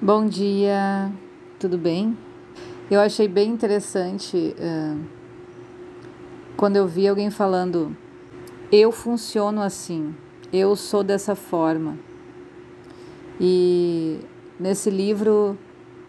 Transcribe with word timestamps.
Bom 0.00 0.26
dia, 0.26 1.10
tudo 1.58 1.78
bem? 1.78 2.18
Eu 2.90 3.00
achei 3.00 3.26
bem 3.26 3.48
interessante 3.50 4.54
uh, 4.58 5.00
quando 6.54 6.76
eu 6.76 6.86
vi 6.86 7.08
alguém 7.08 7.30
falando: 7.30 7.96
eu 8.70 8.92
funciono 8.92 9.62
assim, 9.62 10.14
eu 10.52 10.76
sou 10.76 11.02
dessa 11.02 11.34
forma. 11.34 11.98
E 13.40 14.20
nesse 14.60 14.90
livro 14.90 15.56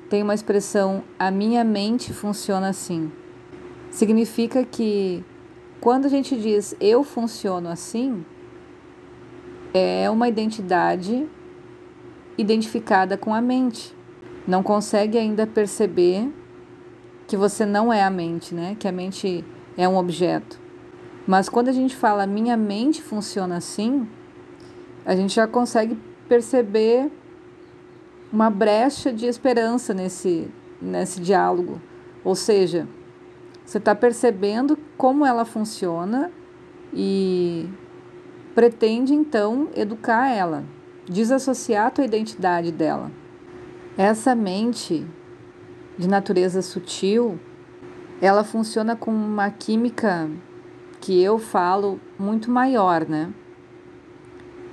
tem 0.09 0.21
uma 0.21 0.33
expressão: 0.33 1.01
a 1.17 1.31
minha 1.31 1.63
mente 1.63 2.13
funciona 2.13 2.67
assim. 2.67 3.09
Significa 3.89 4.65
que 4.65 5.23
quando 5.79 6.07
a 6.07 6.09
gente 6.09 6.35
diz 6.35 6.75
eu 6.81 7.05
funciono 7.05 7.69
assim, 7.69 8.25
é 9.73 10.09
uma 10.09 10.27
identidade 10.27 11.25
identificada 12.37 13.17
com 13.17 13.33
a 13.33 13.41
mente. 13.41 13.95
Não 14.47 14.61
consegue 14.63 15.17
ainda 15.17 15.45
perceber 15.47 16.31
que 17.27 17.35
você 17.35 17.65
não 17.65 17.91
é 17.91 18.03
a 18.03 18.09
mente, 18.09 18.53
né? 18.53 18.75
Que 18.79 18.87
a 18.87 18.91
mente 18.91 19.43
é 19.75 19.87
um 19.87 19.97
objeto. 19.97 20.59
Mas 21.25 21.49
quando 21.49 21.67
a 21.67 21.73
gente 21.73 21.95
fala 21.95 22.25
minha 22.25 22.55
mente 22.55 23.01
funciona 23.01 23.57
assim, 23.57 24.07
a 25.05 25.15
gente 25.15 25.33
já 25.35 25.45
consegue 25.45 25.99
perceber 26.29 27.11
uma 28.31 28.49
brecha 28.49 29.11
de 29.11 29.25
esperança 29.25 29.93
nesse, 29.93 30.49
nesse 30.81 31.19
diálogo. 31.19 31.81
Ou 32.23 32.35
seja, 32.35 32.87
você 33.65 33.77
está 33.77 33.93
percebendo 33.93 34.77
como 34.97 35.25
ela 35.25 35.43
funciona 35.43 36.31
e 36.93 37.67
pretende 38.55 39.13
então 39.13 39.67
educar 39.75 40.29
ela 40.29 40.63
desassociar 41.07 41.87
a 41.87 41.91
tua 41.91 42.05
identidade 42.05 42.71
dela. 42.71 43.11
Essa 43.97 44.35
mente 44.35 45.05
de 45.97 46.07
natureza 46.07 46.61
sutil, 46.61 47.39
ela 48.21 48.43
funciona 48.43 48.95
com 48.95 49.11
uma 49.11 49.49
química 49.49 50.29
que 50.99 51.21
eu 51.21 51.39
falo 51.39 51.99
muito 52.19 52.51
maior, 52.51 53.07
né? 53.07 53.33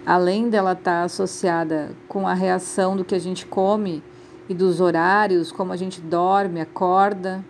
Além 0.05 0.51
dela 0.51 0.73
estar 0.73 1.01
tá 1.01 1.03
associada 1.05 1.97
com 2.09 2.29
a 2.29 2.35
reação 2.35 2.97
do 2.97 3.05
que 3.05 3.15
a 3.15 3.19
gente 3.19 3.47
come 3.47 4.03
e 4.49 4.55
dos 4.55 4.81
horários, 4.81 5.51
como 5.51 5.73
a 5.73 5.77
gente 5.77 6.01
dorme, 6.01 6.61
acorda, 6.61 7.43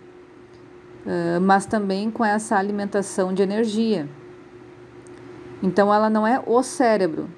mas 1.41 1.65
também 1.65 2.09
com 2.09 2.23
essa 2.23 2.57
alimentação 2.57 3.33
de 3.33 3.43
energia. 3.43 4.07
Então, 5.61 5.93
ela 5.93 6.09
não 6.09 6.25
é 6.25 6.41
o 6.45 6.63
cérebro, 6.63 7.29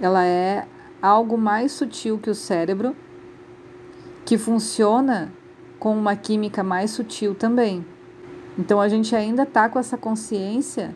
ela 0.00 0.24
é 0.24 0.66
algo 1.00 1.36
mais 1.36 1.72
sutil 1.72 2.18
que 2.18 2.30
o 2.30 2.34
cérebro, 2.34 2.94
que 4.24 4.36
funciona 4.36 5.32
com 5.78 5.96
uma 5.96 6.16
química 6.16 6.62
mais 6.62 6.90
sutil 6.90 7.34
também. 7.34 7.84
Então 8.58 8.80
a 8.80 8.88
gente 8.88 9.14
ainda 9.14 9.44
está 9.44 9.68
com 9.68 9.78
essa 9.78 9.96
consciência 9.96 10.94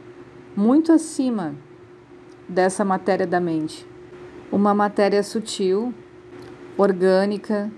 muito 0.57 0.93
acima 0.93 1.55
dessa 2.49 2.85
matéria 2.85 3.27
da 3.27 3.41
mente. 3.41 3.87
Uma 4.51 4.75
matéria 4.75 5.23
sutil, 5.23 5.95
orgânica, 6.77 7.71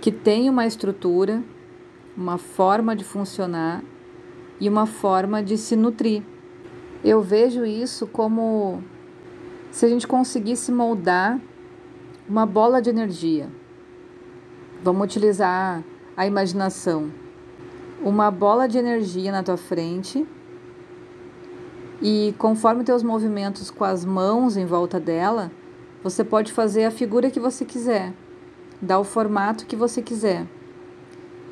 que 0.00 0.10
tem 0.12 0.50
uma 0.50 0.66
estrutura, 0.66 1.42
uma 2.16 2.36
forma 2.36 2.94
de 2.94 3.04
funcionar 3.04 3.82
e 4.60 4.68
uma 4.68 4.86
forma 4.86 5.42
de 5.42 5.56
se 5.56 5.76
nutrir. 5.76 6.22
Eu 7.02 7.22
vejo 7.22 7.64
isso 7.64 8.06
como 8.06 8.82
se 9.74 9.84
a 9.84 9.88
gente 9.88 10.06
conseguisse 10.06 10.70
moldar 10.70 11.40
uma 12.28 12.46
bola 12.46 12.80
de 12.80 12.90
energia. 12.90 13.48
Vamos 14.84 15.04
utilizar 15.06 15.82
a 16.16 16.24
imaginação. 16.24 17.10
Uma 18.00 18.30
bola 18.30 18.68
de 18.68 18.78
energia 18.78 19.32
na 19.32 19.42
tua 19.42 19.56
frente 19.56 20.24
e 22.00 22.32
conforme 22.38 22.84
teus 22.84 23.02
movimentos 23.02 23.68
com 23.68 23.82
as 23.82 24.04
mãos 24.04 24.56
em 24.56 24.64
volta 24.64 25.00
dela, 25.00 25.50
você 26.04 26.22
pode 26.22 26.52
fazer 26.52 26.84
a 26.84 26.92
figura 26.92 27.28
que 27.28 27.40
você 27.40 27.64
quiser, 27.64 28.14
dar 28.80 29.00
o 29.00 29.04
formato 29.04 29.66
que 29.66 29.74
você 29.74 30.00
quiser. 30.00 30.46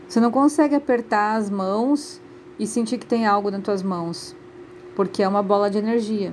Você 0.07 0.21
não 0.21 0.31
consegue 0.31 0.77
apertar 0.77 1.35
as 1.35 1.51
mãos 1.51 2.21
e 2.57 2.69
sentir 2.69 2.99
que 2.99 3.07
tem 3.07 3.27
algo 3.27 3.51
nas 3.51 3.65
tuas 3.65 3.83
mãos, 3.83 4.37
porque 4.95 5.25
é 5.25 5.29
uma 5.29 5.43
bola 5.43 5.69
de 5.69 5.79
energia. 5.79 6.33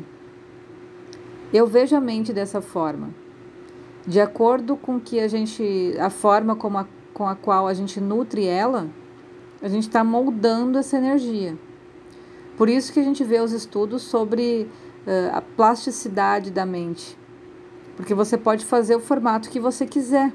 Eu 1.51 1.65
vejo 1.65 1.95
a 1.95 1.99
mente 1.99 2.31
dessa 2.31 2.61
forma. 2.61 3.09
De 4.05 4.19
acordo 4.19 4.77
com 4.77 4.99
que 4.99 5.19
a 5.19 5.27
gente, 5.27 5.95
a 5.99 6.09
forma 6.09 6.55
como 6.55 6.77
a, 6.77 6.87
com 7.13 7.27
a 7.27 7.35
qual 7.35 7.67
a 7.67 7.73
gente 7.73 7.99
nutre 7.99 8.45
ela, 8.45 8.87
a 9.61 9.67
gente 9.67 9.87
está 9.87 10.03
moldando 10.03 10.77
essa 10.77 10.97
energia. 10.97 11.57
Por 12.55 12.69
isso 12.69 12.93
que 12.93 12.99
a 12.99 13.03
gente 13.03 13.23
vê 13.23 13.39
os 13.39 13.51
estudos 13.51 14.03
sobre 14.03 14.69
uh, 15.07 15.35
a 15.35 15.41
plasticidade 15.41 16.51
da 16.51 16.65
mente, 16.65 17.17
porque 17.95 18.13
você 18.13 18.37
pode 18.37 18.65
fazer 18.65 18.95
o 18.95 18.99
formato 18.99 19.49
que 19.49 19.59
você 19.59 19.85
quiser. 19.85 20.31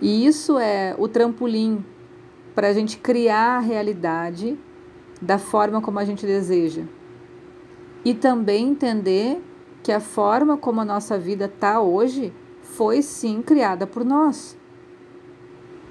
E 0.00 0.26
isso 0.26 0.58
é 0.58 0.94
o 0.96 1.08
trampolim 1.08 1.84
para 2.54 2.68
a 2.68 2.72
gente 2.72 2.98
criar 2.98 3.56
a 3.56 3.60
realidade 3.60 4.58
da 5.20 5.38
forma 5.38 5.80
como 5.80 5.98
a 5.98 6.04
gente 6.04 6.24
deseja. 6.24 6.84
E 8.04 8.14
também 8.14 8.68
entender 8.68 9.42
que 9.88 9.92
a 9.92 10.00
forma 10.00 10.58
como 10.58 10.82
a 10.82 10.84
nossa 10.84 11.18
vida 11.18 11.46
está 11.46 11.80
hoje 11.80 12.30
foi 12.60 13.00
sim 13.00 13.40
criada 13.40 13.86
por 13.86 14.04
nós. 14.04 14.54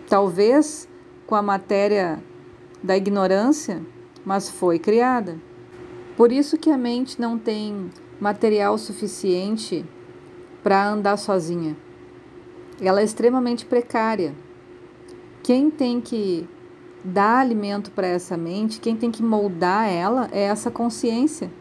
Talvez 0.07 0.87
com 1.25 1.33
a 1.33 1.41
matéria 1.41 2.23
da 2.83 2.95
ignorância, 2.95 3.81
mas 4.23 4.51
foi 4.51 4.77
criada. 4.77 5.39
Por 6.15 6.31
isso 6.31 6.59
que 6.59 6.69
a 6.69 6.77
mente 6.77 7.19
não 7.19 7.39
tem 7.39 7.89
material 8.21 8.77
suficiente 8.77 9.83
para 10.61 10.87
andar 10.87 11.17
sozinha. 11.17 11.75
Ela 12.79 13.01
é 13.01 13.03
extremamente 13.03 13.65
precária. 13.65 14.35
Quem 15.41 15.71
tem 15.71 15.99
que 15.99 16.47
dar 17.03 17.39
alimento 17.39 17.89
para 17.89 18.05
essa 18.05 18.37
mente, 18.37 18.79
quem 18.79 18.95
tem 18.95 19.09
que 19.09 19.23
moldar 19.23 19.91
ela 19.91 20.29
é 20.31 20.43
essa 20.43 20.69
consciência. 20.69 21.51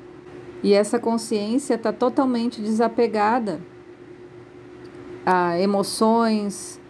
E 0.63 0.73
essa 0.73 0.99
consciência 0.99 1.75
está 1.75 1.93
totalmente 1.93 2.61
desapegada 2.61 3.61
a 5.25 5.59
emoções, 5.59 6.81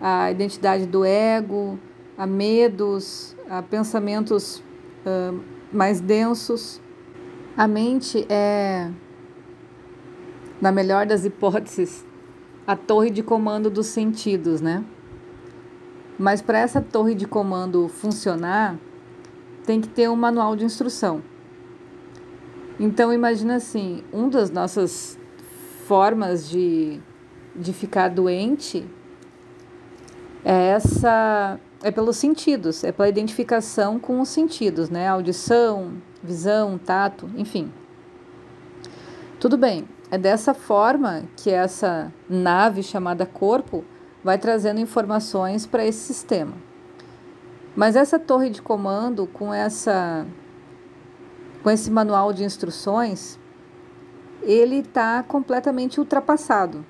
a 0.00 0.30
identidade 0.30 0.84
do 0.86 1.04
ego, 1.04 1.78
a 2.18 2.26
medos, 2.26 3.36
a 3.48 3.62
pensamentos 3.62 4.62
uh, 5.06 5.40
mais 5.72 6.00
densos. 6.00 6.80
A 7.56 7.68
mente 7.68 8.26
é, 8.28 8.90
na 10.60 10.72
melhor 10.72 11.06
das 11.06 11.24
hipóteses, 11.24 12.04
a 12.66 12.74
torre 12.74 13.10
de 13.10 13.22
comando 13.22 13.70
dos 13.70 13.86
sentidos, 13.86 14.60
né? 14.60 14.84
Mas 16.18 16.42
para 16.42 16.58
essa 16.58 16.80
torre 16.80 17.14
de 17.14 17.26
comando 17.26 17.88
funcionar, 17.88 18.76
tem 19.64 19.80
que 19.80 19.88
ter 19.88 20.08
um 20.08 20.16
manual 20.16 20.56
de 20.56 20.64
instrução. 20.64 21.22
Então 22.78 23.12
imagina 23.12 23.56
assim, 23.56 24.02
uma 24.12 24.28
das 24.28 24.50
nossas 24.50 25.18
formas 25.86 26.48
de, 26.48 27.00
de 27.54 27.72
ficar 27.72 28.08
doente 28.08 28.86
é 30.44 30.68
essa 30.70 31.58
é 31.82 31.90
pelos 31.90 32.16
sentidos, 32.16 32.82
é 32.82 32.90
pela 32.90 33.08
identificação 33.08 33.98
com 33.98 34.20
os 34.20 34.30
sentidos, 34.30 34.88
né? 34.88 35.06
Audição, 35.06 35.92
visão, 36.22 36.78
tato, 36.78 37.30
enfim. 37.36 37.70
Tudo 39.38 39.58
bem, 39.58 39.86
é 40.10 40.16
dessa 40.16 40.54
forma 40.54 41.24
que 41.36 41.50
essa 41.50 42.10
nave 42.28 42.82
chamada 42.82 43.26
corpo 43.26 43.84
vai 44.22 44.38
trazendo 44.38 44.80
informações 44.80 45.66
para 45.66 45.84
esse 45.84 45.98
sistema. 45.98 46.54
Mas 47.76 47.96
essa 47.96 48.18
torre 48.18 48.48
de 48.48 48.62
comando, 48.62 49.26
com 49.26 49.52
essa 49.52 50.26
com 51.64 51.70
esse 51.70 51.90
manual 51.90 52.30
de 52.30 52.44
instruções, 52.44 53.38
ele 54.42 54.80
está 54.80 55.22
completamente 55.22 55.98
ultrapassado. 55.98 56.84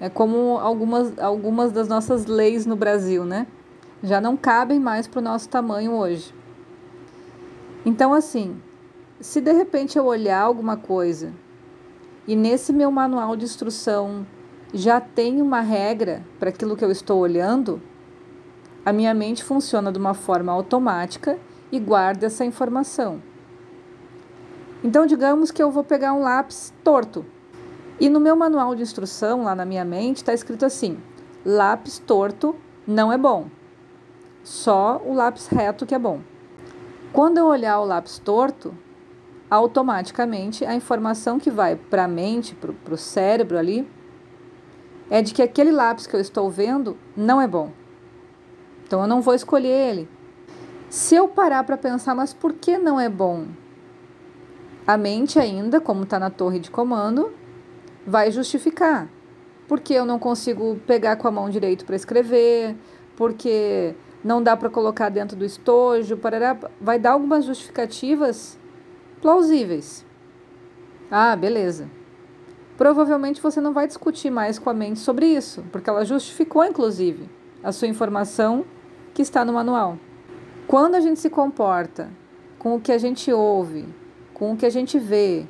É 0.00 0.08
como 0.10 0.58
algumas, 0.58 1.16
algumas 1.16 1.70
das 1.70 1.86
nossas 1.86 2.26
leis 2.26 2.66
no 2.66 2.74
Brasil, 2.74 3.24
né? 3.24 3.46
Já 4.02 4.20
não 4.20 4.36
cabem 4.36 4.80
mais 4.80 5.06
para 5.06 5.20
o 5.20 5.22
nosso 5.22 5.48
tamanho 5.48 5.92
hoje. 5.92 6.34
Então, 7.86 8.12
assim, 8.12 8.60
se 9.20 9.40
de 9.40 9.52
repente 9.52 9.96
eu 9.96 10.06
olhar 10.06 10.40
alguma 10.40 10.76
coisa 10.76 11.32
e 12.26 12.34
nesse 12.34 12.72
meu 12.72 12.90
manual 12.90 13.36
de 13.36 13.44
instrução 13.44 14.26
já 14.74 15.00
tem 15.00 15.40
uma 15.40 15.60
regra 15.60 16.24
para 16.40 16.48
aquilo 16.48 16.76
que 16.76 16.84
eu 16.84 16.90
estou 16.90 17.20
olhando, 17.20 17.80
a 18.84 18.92
minha 18.92 19.14
mente 19.14 19.44
funciona 19.44 19.92
de 19.92 19.98
uma 19.98 20.14
forma 20.14 20.50
automática 20.50 21.38
e 21.70 21.78
guarda 21.78 22.26
essa 22.26 22.44
informação. 22.44 23.27
Então, 24.82 25.06
digamos 25.06 25.50
que 25.50 25.62
eu 25.62 25.70
vou 25.70 25.82
pegar 25.82 26.12
um 26.12 26.20
lápis 26.20 26.72
torto. 26.84 27.24
E 28.00 28.08
no 28.08 28.20
meu 28.20 28.36
manual 28.36 28.74
de 28.74 28.82
instrução, 28.82 29.42
lá 29.42 29.54
na 29.54 29.64
minha 29.64 29.84
mente, 29.84 30.18
está 30.18 30.32
escrito 30.32 30.64
assim: 30.64 30.98
lápis 31.44 31.98
torto 31.98 32.54
não 32.86 33.12
é 33.12 33.18
bom. 33.18 33.48
Só 34.44 35.02
o 35.04 35.12
lápis 35.12 35.48
reto 35.48 35.84
que 35.84 35.94
é 35.94 35.98
bom. 35.98 36.20
Quando 37.12 37.38
eu 37.38 37.46
olhar 37.46 37.80
o 37.80 37.84
lápis 37.84 38.18
torto, 38.18 38.72
automaticamente 39.50 40.64
a 40.64 40.74
informação 40.74 41.38
que 41.38 41.50
vai 41.50 41.74
para 41.74 42.04
a 42.04 42.08
mente, 42.08 42.54
para 42.54 42.94
o 42.94 42.98
cérebro 42.98 43.58
ali, 43.58 43.88
é 45.10 45.22
de 45.22 45.32
que 45.32 45.42
aquele 45.42 45.72
lápis 45.72 46.06
que 46.06 46.14
eu 46.14 46.20
estou 46.20 46.50
vendo 46.50 46.96
não 47.16 47.40
é 47.40 47.46
bom. 47.46 47.72
Então 48.86 49.00
eu 49.00 49.06
não 49.06 49.20
vou 49.20 49.34
escolher 49.34 49.90
ele. 49.90 50.08
Se 50.88 51.14
eu 51.14 51.28
parar 51.28 51.64
para 51.64 51.76
pensar, 51.76 52.14
mas 52.14 52.32
por 52.32 52.52
que 52.52 52.78
não 52.78 53.00
é 53.00 53.08
bom? 53.08 53.48
A 54.88 54.96
mente 54.96 55.38
ainda, 55.38 55.82
como 55.82 56.04
está 56.04 56.18
na 56.18 56.30
torre 56.30 56.58
de 56.58 56.70
comando, 56.70 57.30
vai 58.06 58.30
justificar. 58.30 59.06
Porque 59.66 59.92
eu 59.92 60.06
não 60.06 60.18
consigo 60.18 60.80
pegar 60.86 61.16
com 61.16 61.28
a 61.28 61.30
mão 61.30 61.50
direita 61.50 61.84
para 61.84 61.94
escrever, 61.94 62.74
porque 63.14 63.94
não 64.24 64.42
dá 64.42 64.56
para 64.56 64.70
colocar 64.70 65.10
dentro 65.10 65.36
do 65.36 65.44
estojo, 65.44 66.16
parará, 66.16 66.56
vai 66.80 66.98
dar 66.98 67.10
algumas 67.10 67.44
justificativas 67.44 68.58
plausíveis. 69.20 70.06
Ah, 71.10 71.36
beleza. 71.36 71.90
Provavelmente 72.78 73.42
você 73.42 73.60
não 73.60 73.74
vai 73.74 73.86
discutir 73.86 74.30
mais 74.30 74.58
com 74.58 74.70
a 74.70 74.74
mente 74.74 75.00
sobre 75.00 75.26
isso, 75.26 75.66
porque 75.70 75.90
ela 75.90 76.02
justificou, 76.02 76.64
inclusive, 76.64 77.28
a 77.62 77.72
sua 77.72 77.88
informação 77.88 78.64
que 79.12 79.20
está 79.20 79.44
no 79.44 79.52
manual. 79.52 79.98
Quando 80.66 80.94
a 80.94 81.00
gente 81.00 81.20
se 81.20 81.28
comporta 81.28 82.08
com 82.58 82.74
o 82.74 82.80
que 82.80 82.90
a 82.90 82.96
gente 82.96 83.30
ouve, 83.30 83.84
com 84.38 84.52
o 84.52 84.56
que 84.56 84.64
a 84.64 84.70
gente 84.70 84.98
vê, 84.98 85.46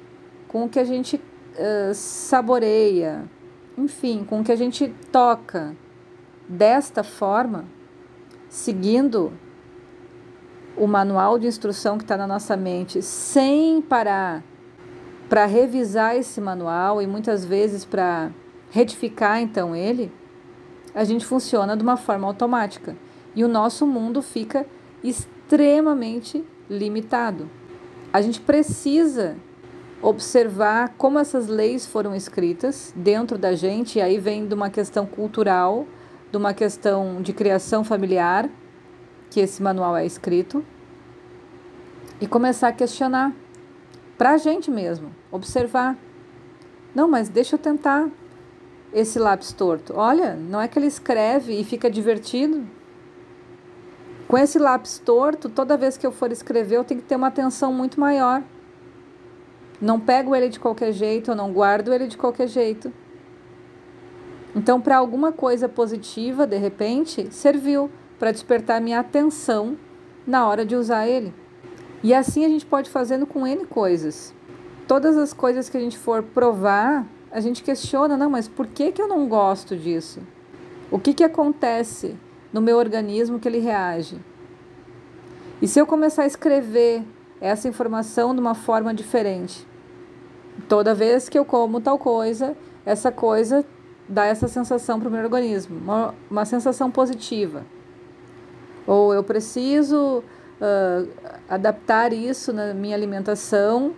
com 0.49 0.65
o 0.65 0.69
que 0.69 0.79
a 0.79 0.85
gente 0.85 1.17
uh, 1.17 1.95
saboreia, 1.95 3.25
enfim, 3.77 4.25
com 4.25 4.41
o 4.41 4.45
que 4.45 4.53
a 4.53 4.57
gente 4.57 4.93
toca 5.13 5.77
desta 6.49 7.05
forma, 7.05 7.67
seguindo 8.49 9.33
o 10.77 10.87
manual 10.87 11.39
de 11.39 11.47
instrução 11.47 11.99
que 11.99 12.05
está 12.05 12.17
na 12.17 12.27
nossa 12.27 12.57
mente, 12.57 13.03
sem 13.03 13.83
parar 13.83 14.43
para 15.29 15.45
revisar 15.45 16.17
esse 16.17 16.41
manual 16.41 17.03
e 17.03 17.07
muitas 17.07 17.45
vezes 17.45 17.85
para 17.85 18.31
retificar 18.71 19.41
então 19.41 19.77
ele, 19.77 20.11
a 20.95 21.05
gente 21.05 21.27
funciona 21.27 21.77
de 21.77 21.83
uma 21.83 21.97
forma 21.97 22.27
automática 22.27 22.97
e 23.35 23.45
o 23.45 23.49
nosso 23.49 23.87
mundo 23.87 24.23
fica 24.23 24.67
extremamente 25.05 26.45
limitado. 26.69 27.49
A 28.19 28.21
gente 28.21 28.41
precisa 28.41 29.37
observar 30.03 30.93
como 30.99 31.21
essas 31.21 31.47
leis 31.47 31.87
foram 31.87 32.17
escritas 32.17 32.93
dentro 32.97 33.39
da 33.39 33.55
gente, 33.55 34.01
e 34.01 34.03
aí 34.03 34.19
vem 34.19 34.45
de 34.45 34.53
uma 34.55 34.69
questão 34.71 35.07
cultural, 35.07 35.87
de 36.29 36.37
uma 36.37 36.53
questão 36.53 37.23
de 37.23 37.33
criação 37.33 37.85
familiar, 37.85 38.51
que 39.31 39.39
esse 39.39 39.63
manual 39.63 39.97
é 39.97 40.05
escrito, 40.05 40.65
e 42.21 42.27
começar 42.27 42.67
a 42.67 42.73
questionar 42.73 43.33
para 44.19 44.33
a 44.33 44.37
gente 44.37 44.69
mesmo, 44.69 45.15
observar. 45.31 45.97
Não, 46.93 47.07
mas 47.07 47.29
deixa 47.29 47.55
eu 47.55 47.61
tentar 47.61 48.11
esse 48.93 49.17
lápis 49.17 49.53
torto. 49.53 49.93
Olha, 49.97 50.35
não 50.35 50.61
é 50.61 50.67
que 50.67 50.77
ele 50.77 50.89
escreve 50.89 51.53
e 51.53 51.63
fica 51.63 51.89
divertido. 51.89 52.67
Com 54.29 54.37
esse 54.37 54.59
lápis 54.59 54.99
torto, 54.99 55.49
toda 55.49 55.79
vez 55.79 55.97
que 55.97 56.07
eu 56.07 56.13
for 56.13 56.31
escrever, 56.31 56.77
eu 56.77 56.85
tenho 56.85 57.01
que 57.01 57.07
ter 57.07 57.17
uma 57.17 57.29
atenção 57.29 57.73
muito 57.73 57.99
maior. 57.99 58.43
Não 59.81 59.99
pego 59.99 60.37
ele 60.37 60.51
de 60.51 60.61
qualquer 60.61 60.93
jeito, 60.93 61.31
eu 61.31 61.35
não 61.35 61.51
guardo 61.51 61.95
ele 61.95 62.07
de 62.07 62.19
qualquer 62.19 62.47
jeito. 62.47 62.93
Então, 64.55 64.83
para 64.83 64.99
alguma 64.99 65.33
coisa 65.33 65.67
positiva, 65.67 66.47
de 66.47 66.59
repente, 66.59 67.33
serviu 67.33 67.91
para 68.19 68.31
despertar 68.31 68.83
minha 68.83 69.01
atenção 69.01 69.79
na 70.27 70.47
hora 70.47 70.67
de 70.67 70.77
usar 70.77 71.09
ele. 71.09 71.33
E 72.03 72.13
assim 72.13 72.45
a 72.45 72.49
gente 72.49 72.67
pode 72.67 72.91
fazendo 72.91 73.27
com 73.27 73.47
N 73.47 73.65
coisas. 73.65 74.35
Todas 74.87 75.17
as 75.17 75.33
coisas 75.33 75.71
que 75.71 75.77
a 75.79 75.81
gente 75.81 75.97
for 75.97 76.23
provar, 76.23 77.07
a 77.31 77.41
gente 77.41 77.63
questiona, 77.63 78.15
não, 78.15 78.29
mas 78.29 78.47
por 78.47 78.67
que, 78.67 78.93
que 78.93 79.01
eu 79.01 79.09
não 79.09 79.27
gosto 79.27 79.75
disso? 79.75 80.21
O 80.91 80.99
que, 80.99 81.15
que 81.15 81.25
acontece 81.25 82.15
no 82.53 82.61
meu 82.61 82.77
organismo 82.77 83.39
que 83.39 83.49
ele 83.49 83.59
reage? 83.59 84.19
E 85.61 85.67
se 85.67 85.79
eu 85.79 85.87
começar 85.87 86.23
a 86.23 86.27
escrever 86.27 87.03
essa 87.41 87.69
informação 87.69 88.35
de 88.35 88.41
uma 88.41 88.55
forma 88.55 88.95
diferente? 88.95 89.67
Toda 90.69 90.95
vez 90.95 91.29
que 91.29 91.39
eu 91.39 91.45
como 91.45 91.81
tal 91.81 91.99
coisa, 91.99 92.57
essa 92.85 93.13
coisa 93.13 93.65
dá 94.09 94.25
essa 94.25 94.49
sensação 94.49 94.99
para 94.99 95.09
o 95.09 95.13
meu 95.13 95.23
organismo, 95.23 95.79
uma, 95.79 96.15
uma 96.31 96.45
sensação 96.45 96.91
positiva. 96.91 97.65
Ou 98.87 99.13
eu 99.13 99.23
preciso 99.23 100.23
uh, 100.61 101.09
adaptar 101.49 102.13
isso 102.13 102.53
na 102.53 102.73
minha 102.73 102.97
alimentação 102.97 103.95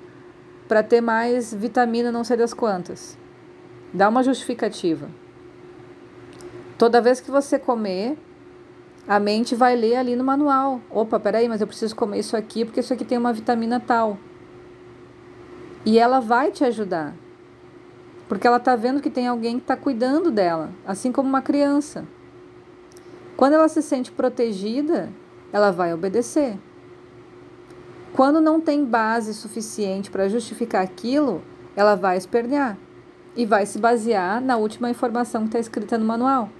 para 0.67 0.83
ter 0.83 1.01
mais 1.01 1.55
vitamina, 1.55 2.11
não 2.11 2.25
sei 2.25 2.37
das 2.37 2.53
quantas. 2.53 3.17
Dá 3.93 4.09
uma 4.09 4.23
justificativa. 4.23 5.09
Toda 6.77 7.01
vez 7.01 7.21
que 7.21 7.31
você 7.31 7.59
comer, 7.59 8.17
a 9.07 9.19
mente 9.19 9.55
vai 9.55 9.75
ler 9.75 9.97
ali 9.97 10.17
no 10.17 10.25
manual. 10.25 10.81
Opa, 10.91 11.19
peraí, 11.19 11.49
mas 11.49 11.61
eu 11.61 11.67
preciso 11.67 11.97
comer 11.97 12.19
isso 12.19 12.37
aqui 12.37 12.65
porque 12.65 12.81
isso 12.81 12.93
aqui 12.93 13.05
tem 13.05 13.19
uma 13.19 13.33
vitamina 13.33 13.81
tal. 13.81 14.19
E 15.85 15.99
ela 15.99 16.21
vai 16.21 16.51
te 16.51 16.65
ajudar. 16.65 17.15
Porque 18.29 18.47
ela 18.47 18.59
está 18.59 18.77
vendo 18.77 19.01
que 19.01 19.11
tem 19.11 19.27
alguém 19.27 19.57
que 19.57 19.65
está 19.65 19.77
cuidando 19.77 20.31
dela, 20.31 20.71
assim 20.87 21.11
como 21.11 21.29
uma 21.29 21.43
criança. 21.43 22.05
Quando 23.37 23.55
ela 23.55 23.69
se 23.69 23.83
sente 23.83 24.13
protegida, 24.13 25.11
ela 25.53 25.71
vai 25.71 25.93
obedecer. 25.93 26.59
Quando 28.13 28.41
não 28.41 28.61
tem 28.61 28.85
base 28.85 29.33
suficiente 29.35 30.11
para 30.11 30.29
justificar 30.29 30.83
aquilo, 30.83 31.43
ela 31.75 31.95
vai 31.95 32.17
espernear 32.17 32.77
e 33.35 33.47
vai 33.47 33.65
se 33.65 33.79
basear 33.79 34.41
na 34.41 34.57
última 34.57 34.91
informação 34.91 35.43
que 35.43 35.49
está 35.49 35.59
escrita 35.59 35.97
no 35.97 36.05
manual. 36.05 36.51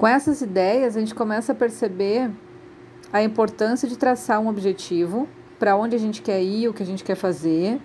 Com 0.00 0.06
essas 0.06 0.40
ideias, 0.40 0.96
a 0.96 1.00
gente 1.00 1.14
começa 1.14 1.52
a 1.52 1.54
perceber 1.54 2.30
a 3.12 3.22
importância 3.22 3.86
de 3.86 3.98
traçar 3.98 4.40
um 4.40 4.48
objetivo 4.48 5.28
para 5.58 5.76
onde 5.76 5.94
a 5.94 5.98
gente 5.98 6.22
quer 6.22 6.42
ir, 6.42 6.68
o 6.68 6.72
que 6.72 6.82
a 6.82 6.86
gente 6.86 7.04
quer 7.04 7.16
fazer, 7.16 7.78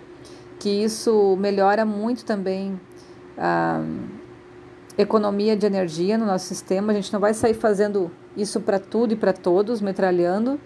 que 0.58 0.82
isso 0.82 1.36
melhora 1.38 1.84
muito 1.84 2.24
também 2.24 2.80
a 3.36 3.82
economia 4.96 5.54
de 5.54 5.66
energia 5.66 6.16
no 6.16 6.24
nosso 6.24 6.46
sistema. 6.46 6.90
A 6.90 6.94
gente 6.94 7.12
não 7.12 7.20
vai 7.20 7.34
sair 7.34 7.52
fazendo 7.52 8.10
isso 8.34 8.62
para 8.62 8.78
tudo 8.78 9.12
e 9.12 9.16
para 9.16 9.34
todos, 9.34 9.82
metralhando, 9.82 10.58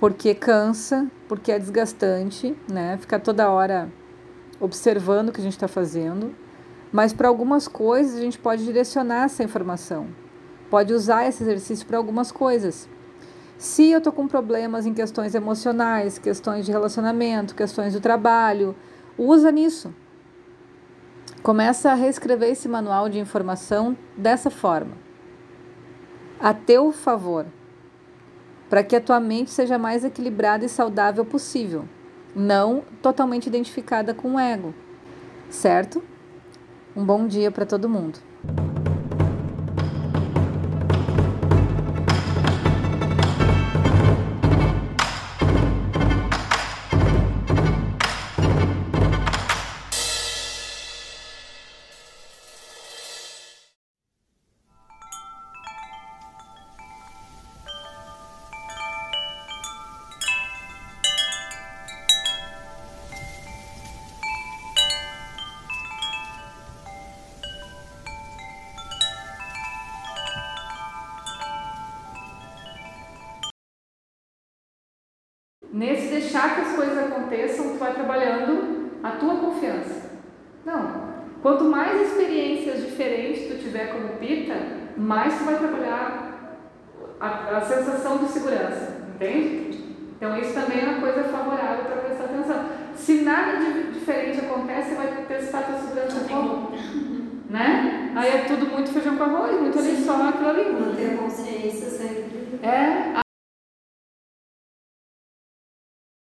porque 0.00 0.34
cansa, 0.34 1.06
porque 1.28 1.52
é 1.52 1.60
desgastante, 1.60 2.56
né? 2.68 2.98
Ficar 3.00 3.20
toda 3.20 3.48
hora 3.48 3.88
observando 4.58 5.28
o 5.28 5.32
que 5.32 5.40
a 5.40 5.44
gente 5.44 5.52
está 5.52 5.68
fazendo. 5.68 6.34
Mas 6.90 7.12
para 7.12 7.28
algumas 7.28 7.68
coisas 7.68 8.18
a 8.18 8.20
gente 8.20 8.36
pode 8.36 8.64
direcionar 8.64 9.26
essa 9.26 9.44
informação, 9.44 10.08
pode 10.70 10.94
usar 10.94 11.26
esse 11.26 11.42
exercício 11.42 11.84
para 11.84 11.98
algumas 11.98 12.30
coisas. 12.30 12.88
Se 13.58 13.90
eu 13.90 13.98
estou 13.98 14.12
com 14.12 14.26
problemas 14.26 14.86
em 14.86 14.94
questões 14.94 15.34
emocionais, 15.34 16.18
questões 16.18 16.64
de 16.64 16.72
relacionamento, 16.72 17.54
questões 17.54 17.92
do 17.92 18.00
trabalho, 18.00 18.74
usa 19.18 19.50
nisso. 19.50 19.92
Começa 21.42 21.90
a 21.90 21.94
reescrever 21.94 22.50
esse 22.50 22.68
manual 22.68 23.08
de 23.08 23.18
informação 23.18 23.96
dessa 24.16 24.50
forma, 24.50 24.92
a 26.38 26.54
teu 26.54 26.92
favor, 26.92 27.46
para 28.68 28.84
que 28.84 28.94
a 28.94 29.00
tua 29.00 29.18
mente 29.18 29.50
seja 29.50 29.78
mais 29.78 30.04
equilibrada 30.04 30.64
e 30.64 30.68
saudável 30.68 31.24
possível, 31.24 31.86
não 32.34 32.84
totalmente 33.02 33.46
identificada 33.46 34.14
com 34.14 34.34
o 34.34 34.38
ego, 34.38 34.74
certo? 35.48 36.02
Um 36.94 37.04
bom 37.04 37.26
dia 37.26 37.50
para 37.50 37.66
todo 37.66 37.88
mundo. 37.88 38.29
Nesse 75.80 76.08
deixar 76.08 76.54
que 76.54 76.60
as 76.60 76.76
coisas 76.76 76.98
aconteçam, 76.98 77.70
tu 77.70 77.78
vai 77.78 77.94
trabalhando 77.94 78.90
a 79.02 79.12
tua 79.12 79.36
confiança. 79.36 80.10
Não, 80.62 81.10
Quanto 81.42 81.64
mais 81.64 82.02
experiências 82.02 82.84
diferentes 82.84 83.48
tu 83.48 83.62
tiver 83.62 83.86
como 83.92 84.18
pita, 84.18 84.54
mais 84.96 85.38
tu 85.38 85.44
vai 85.44 85.56
trabalhar 85.56 86.58
a, 87.18 87.56
a 87.56 87.60
sensação 87.62 88.18
de 88.18 88.28
segurança, 88.28 89.06
entende? 89.14 89.80
Então 90.16 90.36
isso 90.38 90.52
também 90.52 90.82
é 90.82 90.88
uma 90.88 91.00
coisa 91.00 91.24
favorável 91.24 91.86
para 91.86 91.96
prestar 91.96 92.24
atenção. 92.24 92.64
Se 92.94 93.22
nada 93.22 93.56
de 93.56 93.92
diferente 93.92 94.38
acontece, 94.38 94.90
você 94.90 94.94
vai 94.96 95.24
testar 95.26 95.60
a 95.60 95.62
tua 95.62 95.78
segurança 95.78 96.28
como? 96.28 96.72
Né? 97.48 98.12
Aí 98.14 98.28
é 98.28 98.44
tudo 98.46 98.66
muito 98.66 98.92
feijão 98.92 99.16
com 99.16 99.24
arroz, 99.24 99.58
muito 99.58 99.78
ali 99.78 99.96
só 99.96 100.28
aquilo 100.28 100.50
ali. 100.50 100.72
Manter 100.72 101.14
a 101.14 101.16
consciência 101.16 101.88
sempre. 101.88 102.60
É, 102.62 103.20